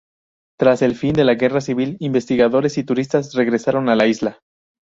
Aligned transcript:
Tras 0.57 0.81
el 0.81 0.95
fin 0.95 1.13
de 1.13 1.23
la 1.23 1.35
guerra 1.35 1.61
civil, 1.61 1.97
investigadores 1.99 2.75
y 2.79 2.83
turistas 2.83 3.35
regresaron 3.35 3.87
a 3.87 3.95
la 3.95 4.07
isla. 4.07 4.39